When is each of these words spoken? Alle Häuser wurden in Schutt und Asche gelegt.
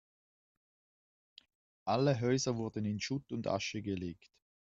Alle 1.85 2.19
Häuser 2.19 2.57
wurden 2.57 2.85
in 2.85 2.99
Schutt 2.99 3.31
und 3.31 3.45
Asche 3.45 3.83
gelegt. 3.83 4.31